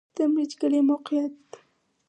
[0.17, 1.41] د مريچ کلی موقعیت